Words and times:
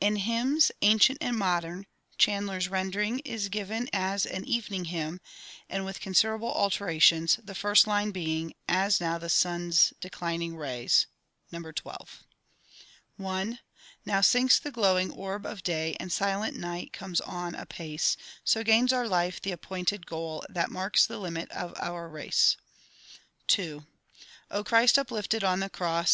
In 0.00 0.16
"Hymns 0.16 0.72
Ancient 0.80 1.18
and 1.20 1.36
Modern" 1.36 1.84
Chandler's 2.16 2.68
rendering 2.70 3.18
is 3.26 3.50
given 3.50 3.90
as 3.92 4.24
an 4.24 4.46
evening 4.46 4.86
hymn, 4.86 5.20
and 5.68 5.84
with 5.84 6.00
considerable 6.00 6.50
alterations, 6.50 7.38
the 7.44 7.54
first 7.54 7.86
line 7.86 8.10
being, 8.10 8.54
"As 8.66 9.02
now 9.02 9.18
the 9.18 9.28
sun's 9.28 9.92
declining 10.00 10.56
rays" 10.56 11.04
(No. 11.52 11.60
12). 11.70 12.24
I 13.22 13.58
Now 14.06 14.22
sinks 14.22 14.58
the 14.58 14.70
glowing 14.72 15.10
orb 15.12 15.44
of 15.44 15.62
day, 15.62 15.94
And 16.00 16.10
silent 16.10 16.56
night 16.56 16.94
comes 16.94 17.20
on 17.20 17.54
apace; 17.54 18.16
So 18.44 18.64
gains 18.64 18.94
our 18.94 19.06
life 19.06 19.42
the 19.42 19.52
appointed 19.52 20.06
goal, 20.06 20.42
That 20.48 20.70
marks 20.70 21.04
the 21.04 21.18
limit 21.18 21.50
of 21.50 21.74
our 21.78 22.08
race. 22.08 22.56
II 23.58 23.82
O 24.50 24.64
Christ, 24.64 24.98
uplifted 24.98 25.44
on 25.44 25.60
the 25.60 25.68
Cross! 25.68 26.04